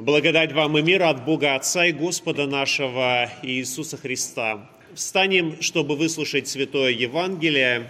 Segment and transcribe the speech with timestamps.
[0.00, 4.66] Благодать вам и мир от Бога Отца и Господа нашего Иисуса Христа.
[4.94, 7.86] Встанем, чтобы выслушать Святое Евангелие,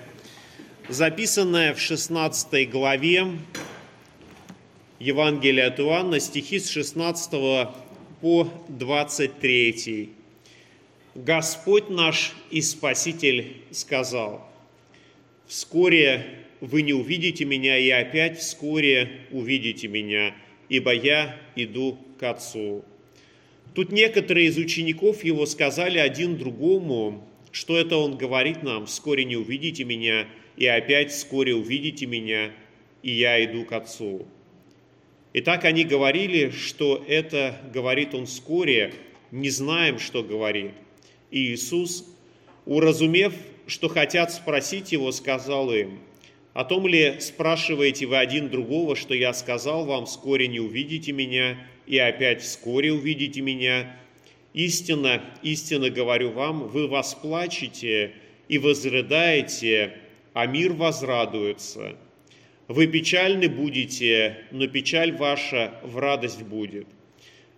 [0.89, 3.29] записанное в 16 главе
[4.99, 7.31] Евангелия от Иоанна, стихи с 16
[8.21, 10.11] по 23.
[11.15, 14.51] Господь наш и Спаситель сказал,
[15.47, 16.27] «Вскоре
[16.61, 20.35] вы не увидите меня, и опять вскоре увидите меня,
[20.71, 22.83] ибо я иду к Отцу».
[23.75, 29.37] Тут некоторые из учеников его сказали один другому, что это он говорит нам, «Вскоре не
[29.37, 32.53] увидите меня, и опять вскоре увидите меня,
[33.03, 34.27] и я иду к Отцу».
[35.35, 38.95] И так они говорили, что это говорит он вскоре,
[39.31, 40.73] не знаем, что говорит–
[41.31, 42.05] и Иисус,
[42.67, 43.33] уразумев,
[43.67, 46.01] что хотят спросить его, сказал им,
[46.53, 51.59] «О том ли спрашиваете вы один другого, что я сказал вам, вскоре не увидите меня,
[51.87, 53.97] и опять вскоре увидите меня?
[54.53, 58.13] Истинно, истинно говорю вам, вы восплачете
[58.49, 59.97] и возрыдаете,
[60.33, 61.97] а мир возрадуется.
[62.67, 66.87] Вы печальны будете, но печаль ваша в радость будет.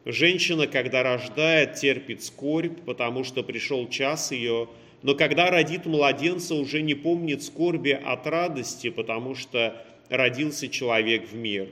[0.05, 4.69] Женщина, когда рождает, терпит скорбь, потому что пришел час ее,
[5.03, 11.35] но когда родит младенца, уже не помнит скорби от радости, потому что родился человек в
[11.35, 11.69] мир.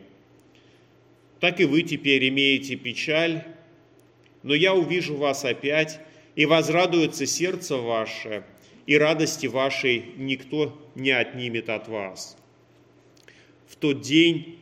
[1.39, 3.45] Так и вы теперь имеете печаль,
[4.43, 6.01] но я увижу вас опять,
[6.37, 8.45] и возрадуется сердце ваше,
[8.87, 12.37] и радости вашей никто не отнимет от вас.
[13.69, 14.59] В тот день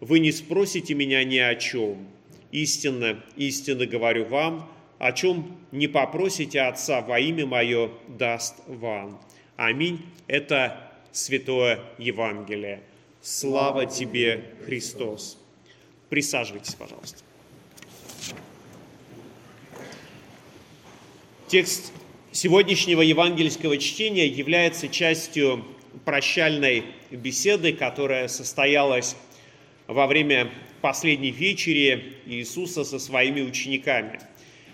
[0.00, 2.08] вы не спросите меня ни о чем–
[2.50, 9.20] Истинно, истинно говорю вам, о чем не попросите Отца во имя Мое, даст вам.
[9.56, 10.00] Аминь.
[10.26, 12.82] Это Святое Евангелие.
[13.22, 15.38] Слава тебе, Христос.
[16.08, 17.18] Присаживайтесь, пожалуйста.
[21.48, 21.92] Текст
[22.30, 25.64] сегодняшнего евангельского чтения является частью
[26.04, 29.16] прощальной беседы, которая состоялась
[29.86, 30.50] во время
[30.82, 34.20] последней вечере Иисуса со своими учениками.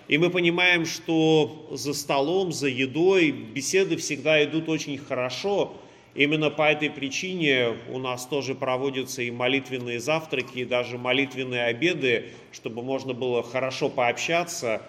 [0.08, 5.76] И мы понимаем, что за столом, за едой беседы всегда идут очень хорошо.
[6.14, 12.30] Именно по этой причине у нас тоже проводятся и молитвенные завтраки, и даже молитвенные обеды,
[12.52, 14.82] чтобы можно было хорошо пообщаться.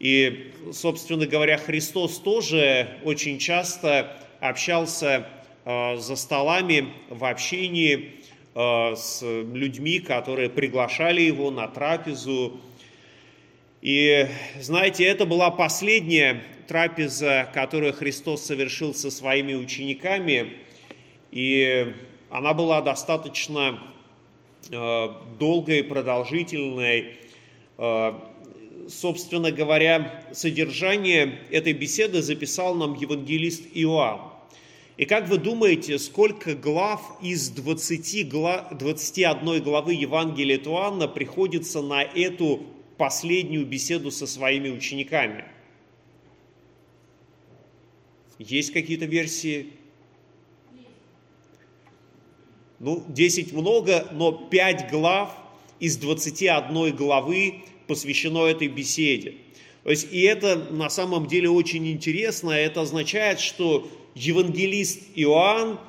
[0.00, 5.28] И, собственно говоря, Христос тоже очень часто общался
[5.64, 8.18] э, за столами в общении
[8.60, 12.58] Э, с людьми, которые приглашали его на трапезу.
[13.80, 14.26] И
[14.60, 20.54] знаете, это была последняя трапеза, которую Христос совершил со своими учениками,
[21.30, 21.94] и
[22.28, 23.78] она была достаточно
[24.70, 25.08] э,
[25.38, 27.18] долгой, продолжительной.
[27.78, 28.14] Э,
[28.88, 34.32] собственно говоря, содержание этой беседы записал нам евангелист Иоанн.
[34.96, 42.02] И как вы думаете, сколько глав из 20 глав, 21 главы Евангелия Туанна приходится на
[42.02, 42.66] эту
[42.98, 45.44] последнюю беседу со своими учениками?
[48.38, 49.70] Есть какие-то версии?
[52.78, 55.34] Ну, 10 много, но 5 глав
[55.80, 59.34] из 21 главы посвящено этой беседе.
[59.82, 62.50] То есть, и это на самом деле очень интересно.
[62.50, 65.80] Это означает, что евангелист Иоанн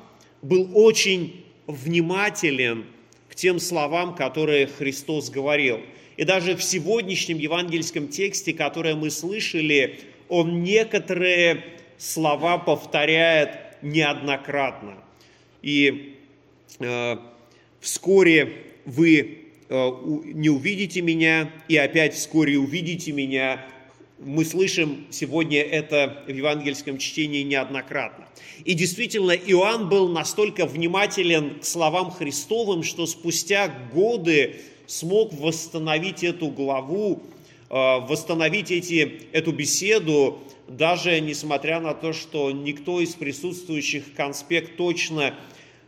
[0.42, 2.86] был очень внимателен
[3.28, 5.80] к тем словам, которые Христос говорил.
[6.20, 11.64] И даже в сегодняшнем евангельском тексте, которое мы слышали, он некоторые
[11.96, 14.98] слова повторяет неоднократно.
[15.62, 16.16] И
[16.78, 17.16] э,
[17.80, 18.52] вскоре
[18.84, 19.38] вы
[19.70, 19.90] э,
[20.24, 23.66] не увидите меня, и опять вскоре увидите меня,
[24.18, 28.28] мы слышим сегодня это в евангельском чтении неоднократно.
[28.66, 36.48] И действительно, Иоанн был настолько внимателен к словам Христовым, что спустя годы смог восстановить эту
[36.48, 37.22] главу,
[37.70, 45.34] э, восстановить эти, эту беседу, даже несмотря на то, что никто из присутствующих конспект точно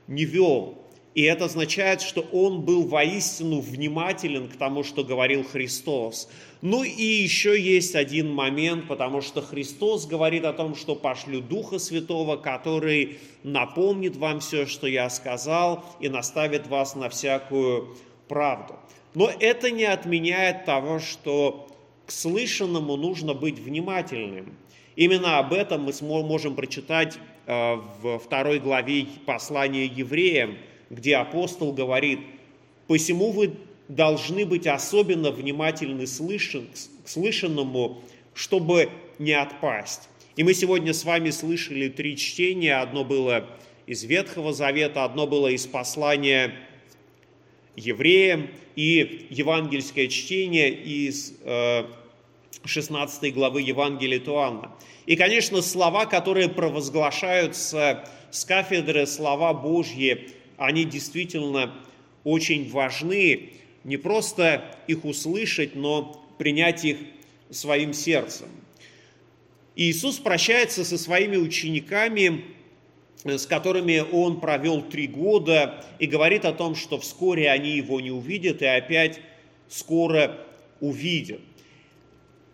[0.07, 0.79] не вел.
[1.15, 6.29] И это означает, что он был воистину внимателен к тому, что говорил Христос.
[6.63, 11.79] Ну и еще есть один момент, потому что Христос говорит о том, что пошлю Духа
[11.79, 17.97] Святого, который напомнит вам все, что я сказал, и наставит вас на всякую
[18.33, 18.77] правду.
[19.15, 21.69] Но это не отменяет того, что
[22.07, 24.57] к слышанному нужно быть внимательным.
[24.97, 30.57] Именно об этом мы можем прочитать э, в второй главе послания евреям,
[30.89, 32.21] где апостол говорит,
[32.87, 33.53] «Посему вы
[33.89, 36.69] должны быть особенно внимательны слышен,
[37.05, 38.01] к слышанному,
[38.33, 38.89] чтобы
[39.19, 40.09] не отпасть.
[40.37, 42.77] И мы сегодня с вами слышали три чтения.
[42.77, 43.45] Одно было
[43.87, 46.55] из Ветхого Завета, одно было из послания
[47.77, 51.35] евреям и евангельское чтение из
[52.65, 54.73] 16 э, главы Евангелия Туанна.
[55.07, 61.75] И, конечно, слова, которые провозглашаются с кафедры, слова Божьи, они действительно
[62.25, 63.51] очень важны.
[63.85, 66.99] Не просто их услышать, но принять их
[67.51, 68.49] своим сердцем.
[69.75, 72.45] Иисус прощается со своими учениками,
[73.25, 78.11] с которыми он провел три года, и говорит о том, что вскоре они его не
[78.11, 79.21] увидят и опять
[79.69, 80.39] скоро
[80.81, 81.41] увидят.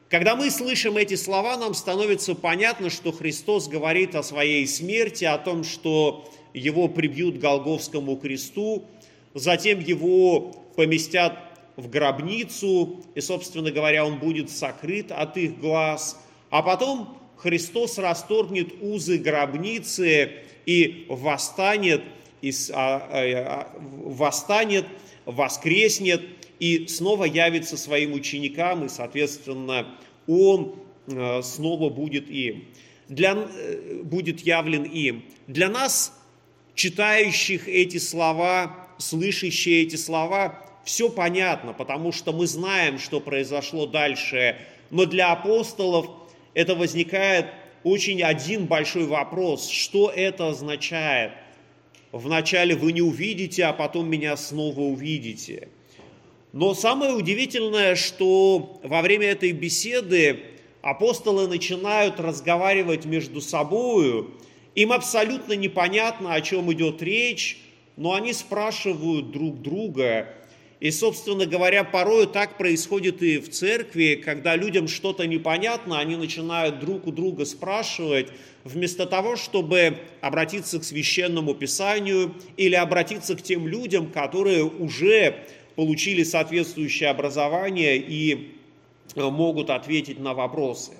[0.08, 5.38] Когда мы слышим эти слова, нам становится понятно, что Христос говорит о своей смерти, о
[5.38, 8.84] том, что его прибьют к Голговскому кресту,
[9.34, 11.38] затем его поместят
[11.76, 16.18] в гробницу, и, собственно говоря, он будет сокрыт от их глаз–
[16.50, 20.32] а потом Христос расторгнет узы гробницы
[20.68, 22.02] и восстанет,
[22.42, 24.84] и, а, а, восстанет,
[25.24, 26.20] воскреснет
[26.60, 29.86] и снова явится своим ученикам, и, соответственно,
[30.26, 30.74] Он
[31.06, 32.66] э, снова будет им,
[33.08, 35.24] для, э, будет явлен им.
[35.46, 36.12] Для нас,
[36.74, 44.58] читающих эти слова, слышащие эти слова, все понятно, потому что мы знаем, что произошло дальше.
[44.90, 46.10] Но для апостолов–
[46.54, 47.46] это возникает
[47.84, 49.68] очень один большой вопрос.
[49.68, 51.32] Что это означает?
[52.12, 55.68] Вначале вы не увидите, а потом меня снова увидите.
[56.52, 60.40] Но самое удивительное, что во время этой беседы
[60.80, 64.30] апостолы начинают разговаривать между собою.
[64.74, 67.58] Им абсолютно непонятно, о чем идет речь,
[67.96, 70.28] но они спрашивают друг друга,
[70.80, 76.78] и, собственно говоря, порою так происходит и в церкви, когда людям что-то непонятно, они начинают
[76.78, 78.28] друг у друга спрашивать,
[78.62, 86.22] вместо того, чтобы обратиться к священному писанию или обратиться к тем людям, которые уже получили
[86.22, 88.52] соответствующее образование и
[89.16, 90.92] э, могут ответить на вопросы.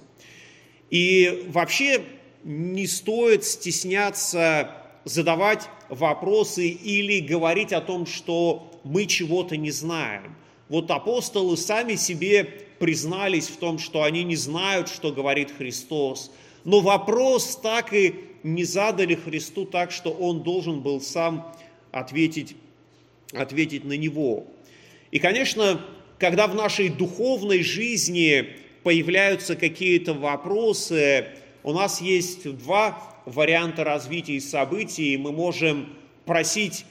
[0.90, 2.02] И вообще
[2.42, 4.70] не стоит стесняться
[5.04, 10.36] задавать вопросы или говорить о том, что мы чего-то не знаем.
[10.69, 12.44] Вот апостолы сами себе
[12.78, 16.30] признались в том, что они не знают, что говорит Христос.
[16.64, 21.52] Но вопрос так и не задали Христу так, что он должен был сам
[21.90, 22.56] ответить,
[23.32, 24.46] ответить на него.
[25.10, 25.80] И, конечно,
[26.19, 28.48] когда в нашей духовной жизни
[28.82, 31.26] появляются какие-то вопросы,
[31.62, 35.16] у нас есть два варианта развития событий.
[35.16, 35.94] Мы можем
[36.25, 36.84] просить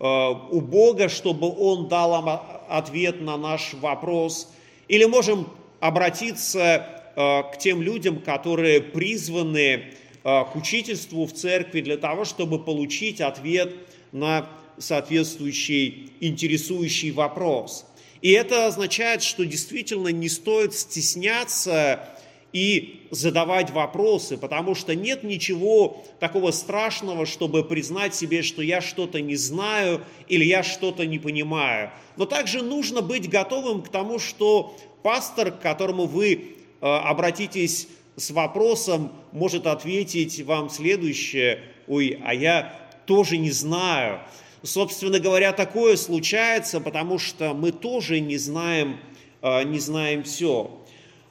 [0.00, 4.52] у Бога, чтобы Он дал нам ответ на наш вопрос.
[4.88, 5.48] Или можем
[5.80, 6.86] обратиться
[7.16, 9.84] э, к тем людям, которые призваны э,
[10.22, 13.72] к учительству в церкви для того, чтобы получить ответ
[14.12, 14.48] на
[14.78, 17.86] соответствующий интересующий вопрос.
[18.20, 22.08] И это означает, что действительно не стоит стесняться
[22.54, 29.20] и задавать вопросы, потому что нет ничего такого страшного, чтобы признать себе, что я что-то
[29.20, 31.90] не знаю или я что-то не понимаю.
[32.16, 36.32] Но также нужно быть готовым к тому, что пастор, к которому вы
[36.80, 42.72] э, обратитесь с вопросом, может ответить вам следующее, ой, а я
[43.04, 44.20] тоже не знаю.
[44.62, 49.00] Собственно говоря, такое случается, потому что мы тоже не знаем,
[49.42, 50.83] э, не знаем все.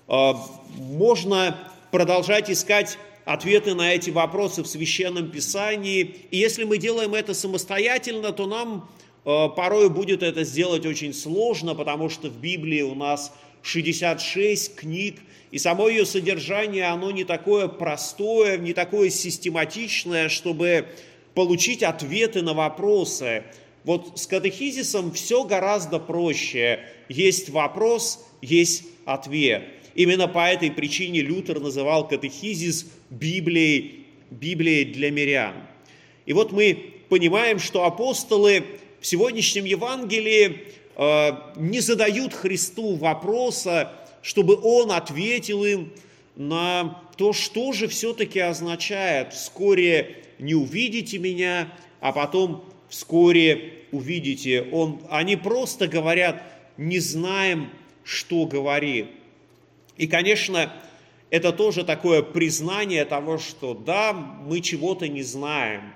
[0.07, 0.35] А,
[0.77, 1.57] можно
[1.91, 6.15] продолжать искать ответы на эти вопросы в Священном Писании.
[6.31, 8.89] И если мы делаем это самостоятельно, то нам
[9.25, 15.19] а, порой будет это сделать очень сложно, потому что в Библии у нас 66 книг,
[15.51, 20.87] и само ее содержание, оно не такое простое, не такое систематичное, чтобы
[21.33, 23.43] получить ответы на вопросы.
[23.83, 26.79] Вот с катехизисом все гораздо проще.
[27.07, 29.63] Есть вопрос, есть ответ.
[29.95, 35.53] Именно по этой причине Лютер называл катехизис Библией, Библией для мирян.
[36.25, 38.63] И вот мы понимаем, что апостолы
[38.99, 40.63] в сегодняшнем Евангелии
[40.95, 45.91] э, не задают Христу вопроса, чтобы Он ответил им
[46.35, 54.65] на то, что же все-таки означает «вскоре не увидите меня, а потом вскоре увидите».
[54.71, 56.41] Он, они просто говорят
[56.77, 57.69] «не знаем,
[58.03, 59.07] что говорит».
[59.97, 60.73] И, конечно,
[61.29, 65.93] это тоже такое признание того, что да, мы чего-то не знаем.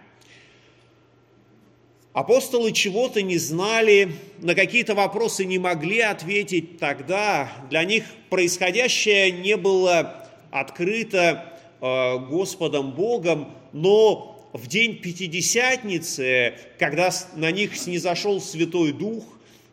[2.13, 7.51] Апостолы чего-то не знали, на какие-то вопросы не могли ответить тогда.
[7.69, 17.51] Для них происходящее не было открыто э, Господом Богом, но в день Пятидесятницы, когда на
[17.51, 19.23] них снизошел Святой Дух,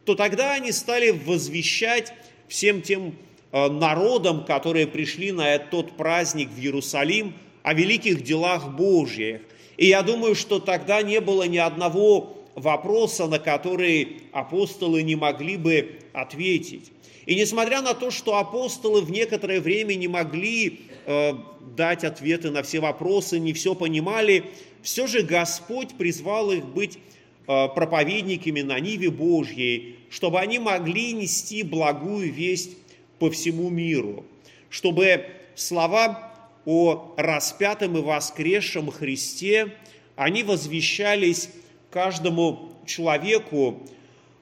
[0.04, 2.12] то тогда они стали возвещать
[2.48, 3.16] всем тем
[3.54, 7.32] э, народам, которые пришли на тот праздник в Иерусалим,
[7.62, 9.40] о великих делах Божьих.
[9.76, 15.56] И я думаю, что тогда не было ни одного вопроса, на который апостолы не могли
[15.56, 16.92] бы ответить.
[17.26, 21.32] И несмотря на то, что апостолы в некоторое время не могли э,
[21.76, 24.44] дать ответы на все вопросы, не все понимали,
[24.82, 26.98] все же Господь призвал их быть
[27.46, 32.76] э, проповедниками на Ниве Божьей, чтобы они могли нести благую весть
[33.24, 34.26] по всему миру,
[34.68, 36.30] чтобы слова
[36.66, 39.74] о распятом и воскресшем Христе,
[40.14, 41.48] они возвещались
[41.90, 43.80] каждому человеку,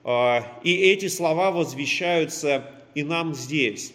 [0.02, 3.92] а, и эти слова возвещаются и нам здесь.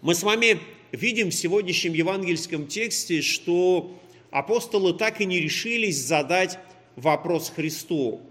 [0.00, 0.58] Мы с вами
[0.90, 3.94] видим в сегодняшнем евангельском тексте, что
[4.30, 6.58] апостолы так и не решились задать
[6.94, 8.22] вопрос Христу.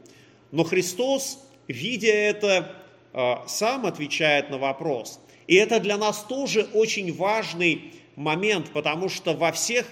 [0.51, 1.37] Но Христос,
[1.67, 2.75] видя это,
[3.13, 5.19] а, сам отвечает на вопрос.
[5.47, 9.85] И это для нас тоже очень важный момент, потому что во всех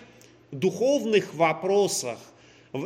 [0.51, 2.17] духовных вопросах,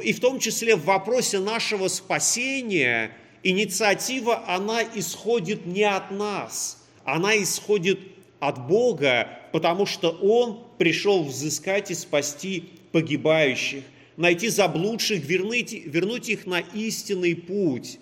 [0.03, 3.11] и в том числе в вопросе нашего спасения,
[3.43, 7.99] инициатива, она исходит не от нас, она исходит
[8.39, 13.83] от Бога, потому что Он пришел взыскать и спасти погибающих,
[14.17, 17.99] найти заблудших, вернуть, вернуть их на истинный путь.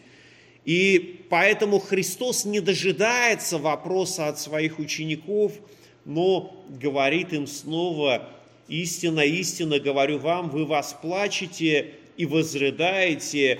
[0.65, 5.53] И поэтому Христос не дожидается вопроса от своих учеников–
[6.05, 8.29] но говорит им снова,
[8.67, 13.59] истинно, истинно говорю вам, вы восплачете и возрыдаете,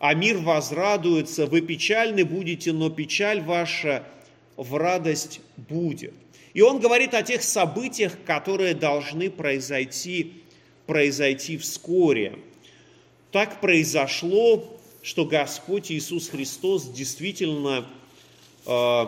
[0.00, 4.02] а мир возрадуется, вы печальны будете, но печаль ваша
[4.56, 6.14] в радость будет.
[6.54, 10.32] И он говорит о тех событиях, которые должны произойти,
[10.86, 12.38] произойти вскоре.
[13.30, 14.73] Так произошло,
[15.04, 17.84] что Господь Иисус Христос действительно
[18.66, 19.06] э,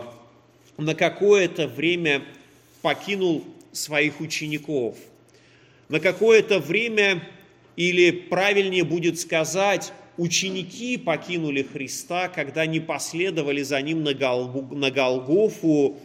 [0.77, 2.23] на какое-то время
[2.83, 4.95] покинул своих учеников.
[5.89, 7.27] На какое-то время,
[7.75, 14.91] или правильнее будет сказать, ученики покинули Христа, когда не последовали за Ним на, Голгу, на
[14.91, 15.97] Голгофу.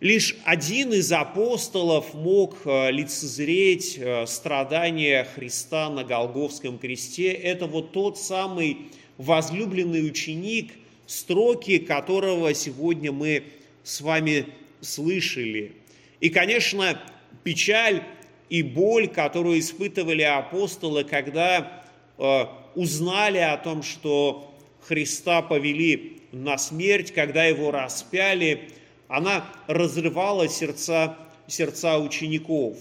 [0.00, 7.30] Лишь один из апостолов мог э, лицезреть э, страдания Христа на Голговском кресте.
[7.30, 8.78] Это вот тот самый
[9.18, 10.72] возлюбленный ученик,
[11.06, 13.44] строки которого сегодня мы
[13.84, 14.46] с вами
[14.80, 15.72] слышали–
[16.22, 17.02] и, конечно,
[17.42, 18.04] печаль
[18.48, 21.82] и боль, которую испытывали апостолы, когда
[22.16, 22.44] э,
[22.76, 24.54] узнали о том, что
[24.86, 28.68] Христа повели на смерть, когда его распяли,
[29.08, 32.76] она разрывала сердца, сердца учеников.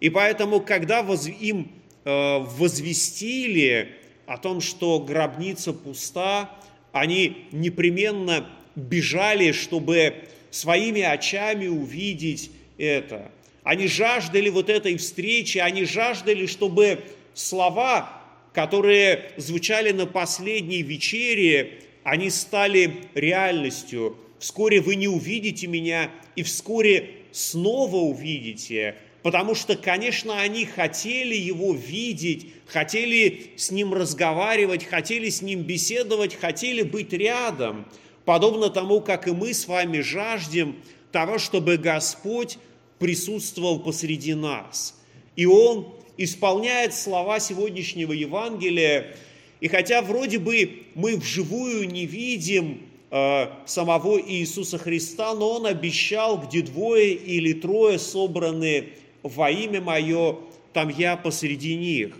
[0.00, 1.72] И поэтому, когда воз, им
[2.04, 3.94] э, возвестили
[4.26, 6.50] о том, что гробница пуста,
[6.92, 10.14] они непременно бежали, чтобы
[10.50, 13.30] своими очами увидеть это.
[13.62, 17.00] Они жаждали вот этой встречи, они жаждали, чтобы
[17.34, 24.16] слова, которые звучали на последней вечере, они стали реальностью.
[24.38, 28.96] Вскоре вы не увидите меня, и вскоре снова увидите.
[29.26, 36.36] Потому что, конечно, они хотели его видеть, хотели с ним разговаривать, хотели с ним беседовать,
[36.36, 37.88] хотели быть рядом.
[38.24, 40.76] Подобно тому, как и мы с вами жаждем
[41.10, 42.58] того, чтобы Господь
[43.00, 44.94] присутствовал посреди нас.
[45.34, 49.16] И Он исполняет слова сегодняшнего Евангелия.
[49.58, 56.38] И хотя вроде бы мы вживую не видим э, самого Иисуса Христа, но Он обещал,
[56.38, 58.92] где двое или трое собраны
[59.28, 60.36] во имя Мое,
[60.72, 62.16] там я посреди них.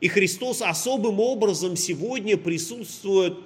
[0.00, 3.38] И Христос особым образом сегодня присутствует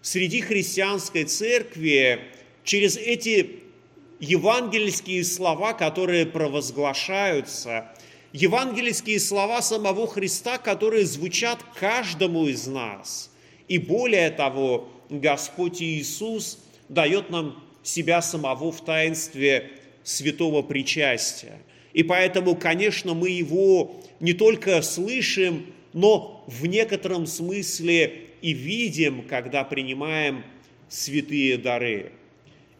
[0.00, 2.20] среди христианской церкви
[2.64, 3.60] через эти
[4.18, 7.92] евангельские слова, которые провозглашаются,
[8.32, 13.30] евангельские слова самого Христа, которые звучат каждому из нас.
[13.68, 19.70] И более того, Господь Иисус дает нам себя самого в таинстве
[20.02, 21.58] святого причастия.
[21.94, 29.64] И поэтому, конечно, мы его не только слышим, но в некотором смысле и видим, когда
[29.64, 30.44] принимаем
[30.88, 32.12] святые дары.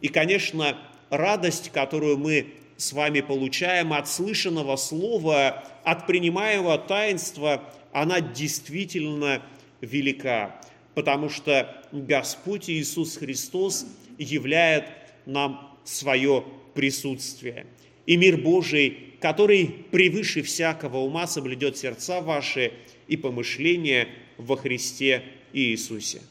[0.01, 0.77] И, конечно,
[1.09, 9.41] радость, которую мы с вами получаем от слышанного слова, от принимаемого таинства, она действительно
[9.81, 10.59] велика.
[10.95, 13.85] потому что Господь Иисус Христос
[14.17, 14.85] являет
[15.25, 16.43] нам свое
[16.73, 17.65] присутствие
[18.05, 22.73] и мир Божий, который превыше всякого ума соблюдет сердца ваши
[23.07, 24.07] и помышления
[24.37, 26.21] во Христе и Иисусе.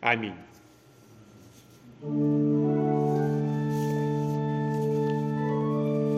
[0.00, 0.34] Аминь.